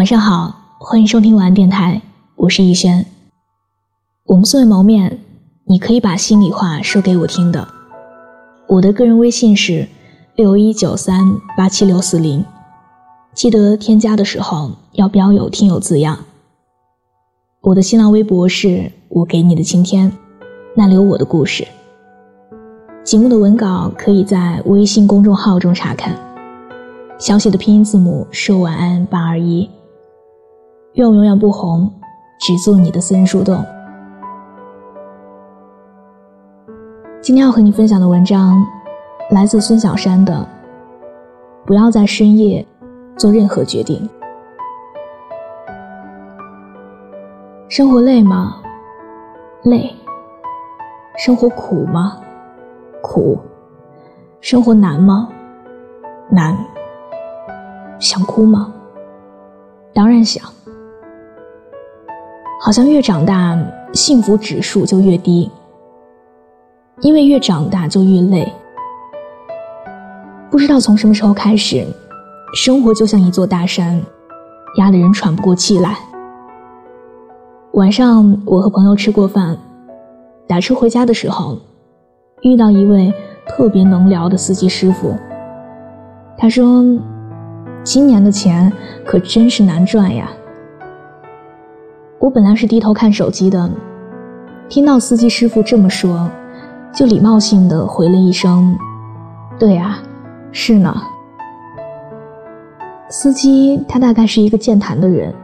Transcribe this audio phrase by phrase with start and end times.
[0.00, 2.00] 晚上好，欢迎收听晚安电台，
[2.36, 3.04] 我是逸轩。
[4.24, 5.18] 我们素未谋面，
[5.66, 7.68] 你可以把心里话说给我听的。
[8.66, 9.86] 我的个人微信是
[10.36, 12.42] 六一九三八七六四零，
[13.34, 16.18] 记得添加的时候要标有听友字样。
[17.60, 20.10] 我的新浪微博是我给你的晴天，
[20.74, 21.68] 那里有我的故事。
[23.04, 26.16] 节目的文稿可以在微信公众号中查看。
[27.18, 29.68] 小写的拼音字母说晚安八二一。
[30.94, 31.88] 愿我永远不红，
[32.40, 33.64] 只做你的私人树洞。
[37.20, 38.66] 今天要和你分享的文章
[39.30, 40.34] 来自孙小山的
[41.64, 42.66] 《不要在深夜
[43.16, 44.08] 做任何决定》。
[47.68, 48.60] 生活累吗？
[49.62, 49.94] 累。
[51.16, 52.18] 生活苦吗？
[53.00, 53.38] 苦。
[54.40, 55.28] 生活难吗？
[56.28, 56.58] 难。
[58.00, 58.72] 想哭吗？
[59.94, 60.42] 当然想。
[62.62, 63.58] 好像越长大，
[63.94, 65.50] 幸福指数就越低，
[67.00, 68.52] 因为越长大就越累。
[70.50, 71.86] 不知道从什么时候开始，
[72.54, 73.98] 生活就像一座大山，
[74.76, 75.96] 压得人喘不过气来。
[77.72, 79.56] 晚上，我和朋友吃过饭，
[80.46, 81.56] 打车回家的时候，
[82.42, 83.10] 遇到一位
[83.48, 85.16] 特别能聊的司机师傅。
[86.36, 86.84] 他说
[87.82, 88.70] ：“今年的钱
[89.06, 90.30] 可真是难赚呀。”
[92.20, 93.70] 我本来是低头看手机的，
[94.68, 96.30] 听到司机师傅这么说，
[96.92, 98.76] 就礼貌性的回了一声
[99.58, 99.98] ：“对呀，
[100.52, 100.94] 是呢。”
[103.08, 105.34] 司机他大概是一个健谈的人，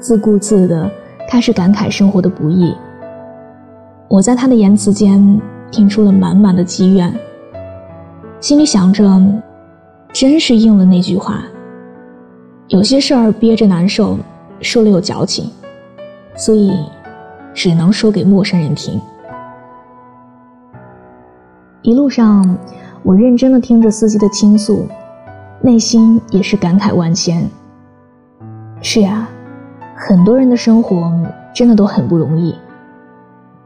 [0.00, 0.90] 自顾自的
[1.30, 2.74] 开始感慨生活的不易。
[4.08, 7.14] 我在他的言辞间听出了满满的积怨，
[8.40, 9.22] 心里想着，
[10.12, 11.44] 真是应了那句话：
[12.66, 14.18] 有些事儿憋着难受，
[14.60, 15.48] 说了有矫情。
[16.36, 16.76] 所以，
[17.54, 19.00] 只能说给陌生人听。
[21.82, 22.56] 一路上，
[23.02, 24.88] 我认真的听着司机的倾诉，
[25.60, 27.48] 内心也是感慨万千。
[28.80, 29.28] 是呀，
[29.94, 31.12] 很多人的生活
[31.54, 32.56] 真的都很不容易，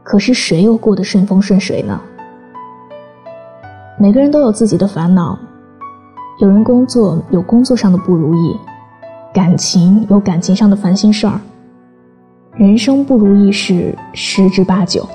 [0.03, 1.99] 可是谁又过得顺风顺水呢？
[3.97, 5.37] 每个人都有自己的烦恼，
[6.39, 8.57] 有人工作有工作上的不如意，
[9.33, 11.41] 感情有感情上的烦心事儿。
[12.59, 15.07] 人生不如意事十之八九，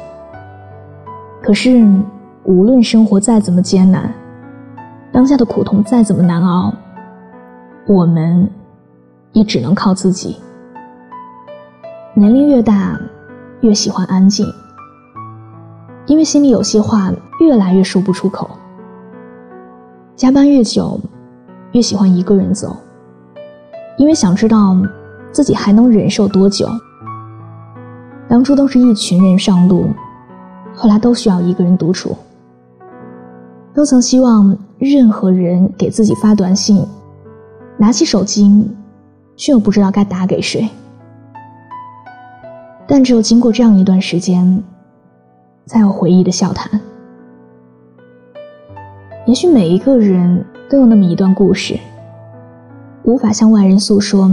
[1.43, 1.87] 可是
[2.45, 4.11] 无论生活再怎么艰难，
[5.13, 6.73] 当下的苦痛再怎么难熬，
[7.87, 8.49] 我们
[9.33, 10.39] 也只能靠自己。
[12.15, 12.99] 年龄越大，
[13.61, 14.47] 越喜欢安静，
[16.07, 18.49] 因为心里有些话越来越说不出口。
[20.17, 20.99] 加班越久，
[21.73, 22.75] 越喜欢一个人走，
[23.99, 24.75] 因为想知道
[25.31, 26.67] 自己还能忍受多久。
[28.29, 29.87] 当初都是一群人上路，
[30.75, 32.17] 后来都需要一个人独处。
[33.73, 36.85] 都曾希望任何人给自己发短信，
[37.77, 38.71] 拿起手机，
[39.37, 40.69] 却又不知道该打给谁。
[42.87, 44.63] 但只有经过这样一段时间，
[45.67, 46.81] 才有回忆的笑谈。
[49.27, 51.79] 也许每一个人都有那么一段故事，
[53.03, 54.31] 无法向外人诉说，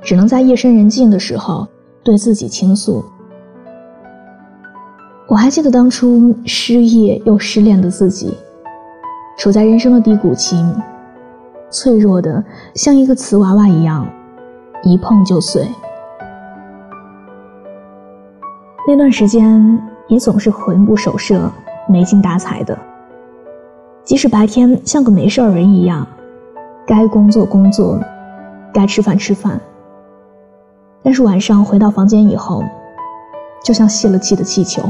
[0.00, 1.66] 只能在夜深人静的时候。
[2.08, 3.04] 对自己倾诉。
[5.26, 8.32] 我还记得当初失业又失恋的自己，
[9.36, 10.56] 处在人生的低谷期，
[11.68, 12.42] 脆弱的
[12.74, 14.08] 像一个瓷娃娃一样，
[14.84, 15.68] 一碰就碎。
[18.86, 21.52] 那段时间也总是魂不守舍、
[21.86, 22.78] 没精打采的。
[24.02, 26.06] 即使白天像个没事人一样，
[26.86, 28.00] 该工作工作，
[28.72, 29.60] 该吃饭吃饭。
[31.02, 32.62] 但是晚上回到房间以后，
[33.64, 34.82] 就像泄了气的气球，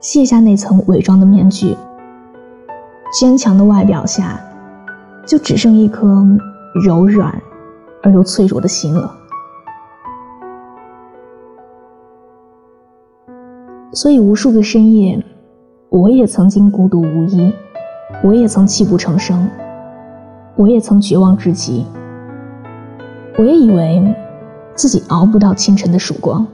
[0.00, 1.76] 卸下那层伪装的面具，
[3.18, 4.38] 坚强的外表下，
[5.26, 6.26] 就只剩一颗
[6.84, 7.40] 柔软
[8.02, 9.16] 而又脆弱的心了。
[13.92, 15.24] 所以无数个深夜，
[15.88, 17.52] 我也曾经孤独无依，
[18.22, 19.48] 我也曾泣不成声，
[20.56, 21.86] 我也曾绝望至极，
[23.38, 24.14] 我也以为。
[24.74, 26.44] 自己熬不到清晨的曙光，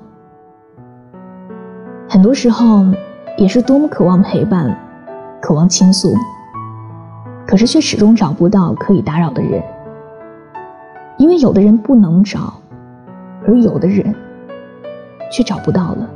[2.09, 2.85] 很多时候
[3.39, 4.77] 也是多么渴望陪伴，
[5.41, 6.15] 渴望倾诉，
[7.47, 9.63] 可是却始终找不到可以打扰的人，
[11.17, 12.53] 因为有的人不能找，
[13.47, 14.15] 而有的人
[15.33, 16.11] 却找不到了。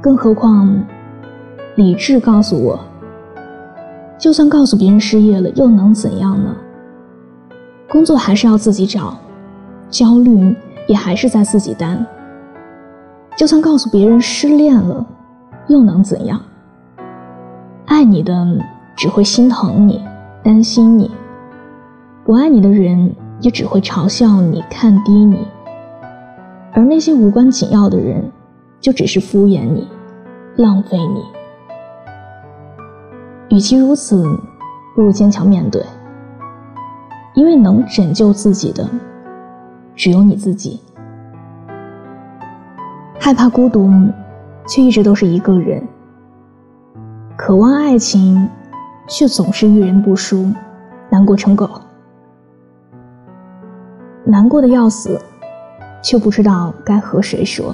[0.00, 0.76] 更何况，
[1.76, 2.80] 理智告诉我，
[4.18, 6.56] 就算告诉别人失业了，又能怎样呢？
[7.90, 9.16] 工作还是要自己找，
[9.88, 10.54] 焦虑
[10.86, 12.06] 也还是在自己担。
[13.36, 15.06] 就算告诉别人失恋了，
[15.68, 16.38] 又能怎样？
[17.86, 18.58] 爱你的
[18.94, 20.04] 只会心疼你、
[20.42, 21.10] 担心你；
[22.24, 25.46] 不爱你的人也只会嘲笑你、看低你。
[26.74, 28.30] 而那些无关紧要的人，
[28.80, 29.88] 就只是敷衍你、
[30.56, 31.24] 浪费你。
[33.56, 34.22] 与其如此，
[34.94, 35.82] 不如坚强面对。
[37.38, 38.90] 因为能拯救自己的，
[39.94, 40.80] 只有你自己。
[43.20, 43.88] 害怕孤独，
[44.66, 45.80] 却一直都是一个人；
[47.36, 48.48] 渴望爱情，
[49.06, 50.50] 却总是遇人不淑，
[51.10, 51.70] 难过成狗。
[54.24, 55.16] 难过的要死，
[56.02, 57.72] 却不知道该和谁说。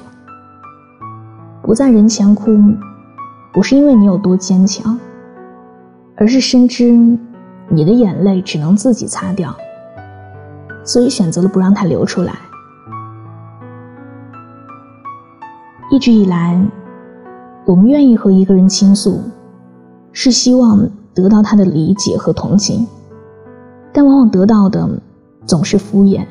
[1.63, 2.55] 不在人前哭，
[3.51, 4.99] 不是因为你有多坚强，
[6.15, 7.17] 而是深知。
[7.67, 9.55] 你的眼泪只能自己擦掉，
[10.83, 12.33] 所以选择了不让它流出来。
[15.89, 16.59] 一直以来，
[17.65, 19.19] 我们愿意和一个人倾诉，
[20.11, 22.87] 是希望得到他的理解和同情，
[23.91, 24.87] 但往往得到的
[25.45, 26.25] 总是敷衍，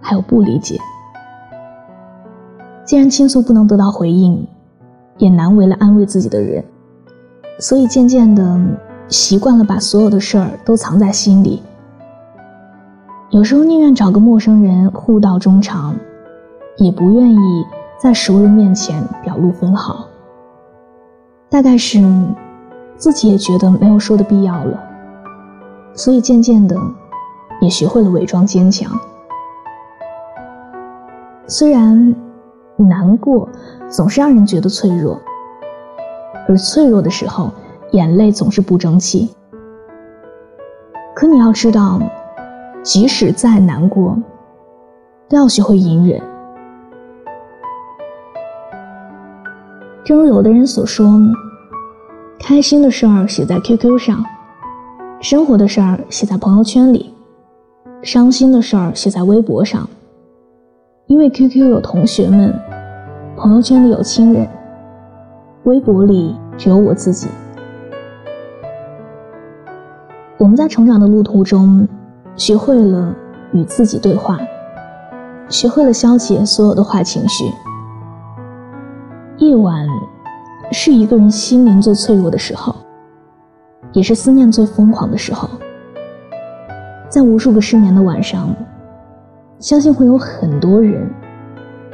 [0.00, 0.78] 还有不理解。
[2.84, 4.46] 既然倾诉不能得到回应，
[5.18, 6.64] 也难为了安慰自己的人，
[7.58, 8.58] 所以渐渐的。
[9.08, 11.62] 习惯了把所有的事儿都藏在心里，
[13.30, 15.96] 有时候宁愿找个陌生人互道衷肠，
[16.76, 17.66] 也不愿意
[17.98, 20.06] 在熟人面前表露分毫。
[21.48, 22.02] 大概是
[22.96, 24.78] 自己也觉得没有说的必要了，
[25.94, 26.76] 所以渐渐的
[27.62, 28.92] 也学会了伪装坚强。
[31.46, 32.14] 虽然
[32.76, 33.48] 难过
[33.88, 35.18] 总是让人觉得脆弱，
[36.46, 37.50] 而脆弱的时候。
[37.92, 39.30] 眼泪总是不争气，
[41.14, 41.98] 可你要知道，
[42.82, 44.16] 即使再难过，
[45.28, 46.20] 都要学会隐忍。
[50.04, 51.18] 正如有的人所说，
[52.38, 54.22] 开心的事儿写在 QQ 上，
[55.20, 57.14] 生活的事儿写在朋友圈里，
[58.02, 59.88] 伤心的事儿写在微博上。
[61.06, 62.54] 因为 QQ 有同学们，
[63.34, 64.46] 朋友圈里有亲人，
[65.64, 67.28] 微博里只有我自己。
[70.38, 71.86] 我们在成长的路途中，
[72.36, 73.12] 学会了
[73.50, 74.38] 与自己对话，
[75.48, 77.44] 学会了消解所有的坏情绪。
[79.38, 79.84] 夜晚
[80.70, 82.72] 是一个人心灵最脆弱的时候，
[83.92, 85.50] 也是思念最疯狂的时候。
[87.08, 88.54] 在无数个失眠的晚上，
[89.58, 91.10] 相信会有很多人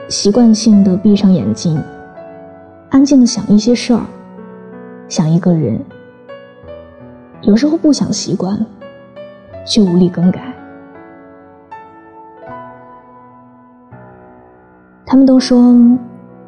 [0.06, 1.82] 习惯性的闭上眼睛，
[2.90, 4.02] 安静的想一些事儿，
[5.08, 5.80] 想一个人。
[7.46, 8.58] 有时候不想习惯，
[9.66, 10.54] 却无力更改。
[15.04, 15.74] 他们都说，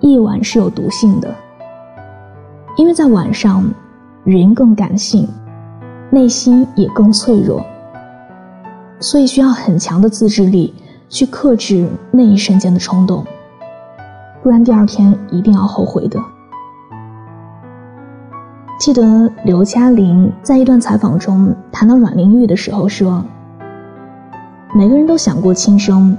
[0.00, 1.32] 夜晚是有毒性的，
[2.78, 3.62] 因为在晚上，
[4.24, 5.28] 人更感性，
[6.08, 7.62] 内心也更脆弱，
[8.98, 10.74] 所以需要很强的自制力
[11.10, 13.22] 去克制那一瞬间的冲动，
[14.42, 16.18] 不然第二天一定要后悔的。
[18.78, 23.24] 记得刘嘉玲在一段采访中谈到阮玲玉的时候说
[24.76, 26.14] ：“每个人都想过轻生，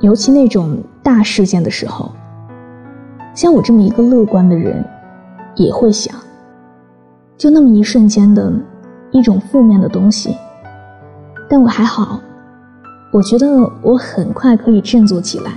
[0.00, 2.10] 尤其那种大事件的时候。
[3.34, 4.82] 像我这么一个乐观的人，
[5.56, 6.16] 也会想，
[7.36, 8.50] 就那么一瞬间的
[9.10, 10.34] 一种负面的东西。
[11.50, 12.18] 但我还好，
[13.12, 15.52] 我觉得我很快可以振作起来。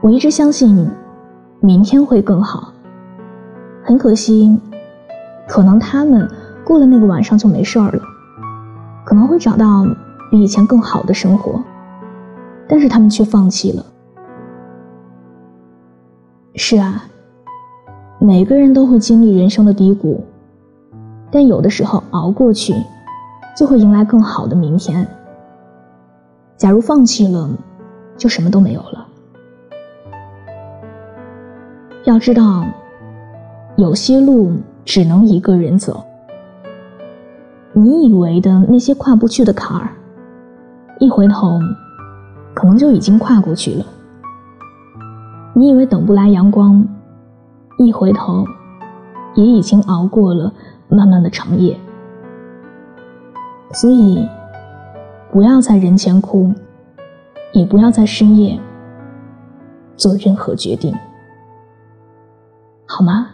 [0.00, 0.88] 我一直相信，
[1.58, 2.71] 明天会更好。”
[3.92, 4.58] 很可惜，
[5.46, 6.26] 可能他们
[6.64, 8.02] 过了那个晚上就没事儿了，
[9.04, 9.84] 可能会找到
[10.30, 11.62] 比以前更好的生活，
[12.66, 13.84] 但是他们却放弃了。
[16.54, 17.04] 是啊，
[18.18, 20.24] 每个人都会经历人生的低谷，
[21.30, 22.74] 但有的时候熬过去，
[23.54, 25.06] 就会迎来更好的明天。
[26.56, 27.50] 假如放弃了，
[28.16, 29.06] 就什么都没有了。
[32.04, 32.64] 要知道。
[33.82, 34.52] 有些路
[34.84, 36.04] 只能一个人走。
[37.72, 39.90] 你以为的那些跨不去的坎儿，
[41.00, 41.58] 一回头，
[42.54, 43.84] 可能就已经跨过去了。
[45.52, 46.86] 你以为等不来阳光，
[47.76, 48.46] 一回头，
[49.34, 50.52] 也已经熬过了
[50.88, 51.76] 漫漫的长夜。
[53.72, 54.24] 所以，
[55.32, 56.52] 不要在人前哭，
[57.52, 58.60] 也不要在深夜
[59.96, 60.94] 做任何决定，
[62.86, 63.26] 好吗？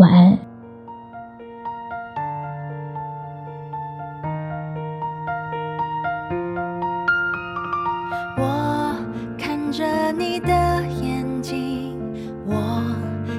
[0.00, 0.38] 晚安。
[8.38, 8.96] 我
[9.36, 10.48] 看着你的
[11.02, 11.98] 眼睛，
[12.46, 12.82] 我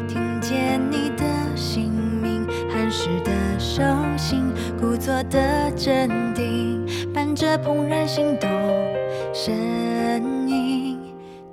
[0.08, 1.24] 听见你的
[1.56, 1.92] 姓
[2.22, 3.82] 名，汗湿的手
[4.16, 8.48] 心，故作的镇定，伴着怦然心动
[9.34, 9.52] 声
[10.48, 11.00] 音，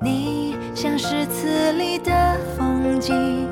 [0.03, 2.13] 你像诗词里的
[2.55, 3.48] 风景。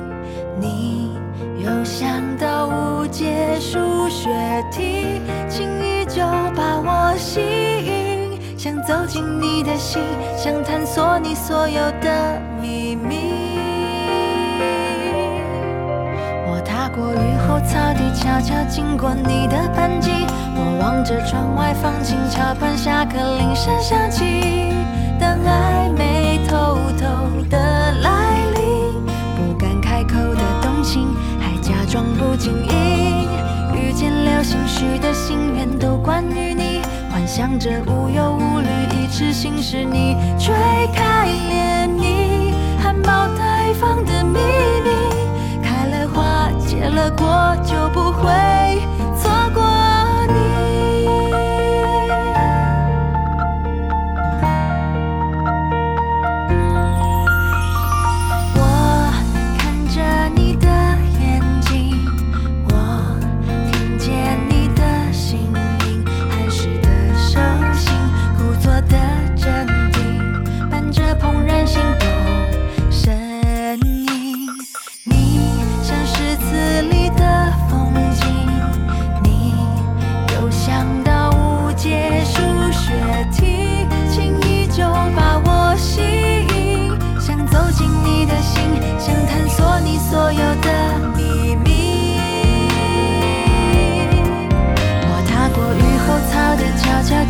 [4.27, 6.21] 数学题，轻易就
[6.53, 10.01] 把我吸引，想走进你的心，
[10.35, 13.15] 想探索你所有的秘密。
[16.45, 20.11] 我踏过雨后草地，悄悄经过你的班级。
[20.55, 24.73] 我望着窗外，放轻桥畔下课铃声响起。
[25.17, 27.57] 当暧昧偷偷的
[28.01, 28.91] 来临，
[29.37, 33.06] 不敢开口的动情，还假装不经意。
[33.97, 40.53] 遇见流星许的心愿都关于你，幻想着无忧无虑，一直心是你吹
[40.93, 44.37] 开涟漪，含苞待放的秘
[44.83, 44.91] 密。
[45.63, 48.29] 开了花结了果就不会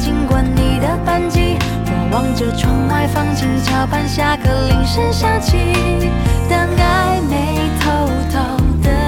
[0.07, 5.57] 经过你的班级我望着窗外放晴翘盼下课铃声响起
[6.49, 8.39] 当暧昧偷偷
[8.81, 9.06] 的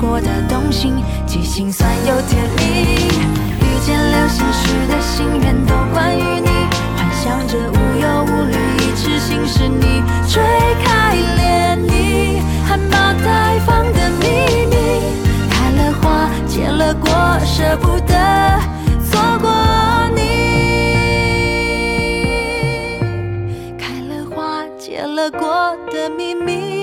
[0.00, 2.62] 过的动心，既心酸又甜蜜。
[3.60, 6.48] 遇见流星许的心愿都关于你，
[6.96, 10.42] 幻想着无忧无虑，一痴心是你吹
[10.82, 12.92] 开涟漪，含苞
[13.22, 14.24] 待放的秘
[14.70, 14.74] 密。
[15.50, 17.10] 开了花，结了果，
[17.44, 18.14] 舍不得
[19.04, 19.50] 错过。
[20.16, 20.18] 你。
[23.78, 26.79] 开了花，结了果的秘密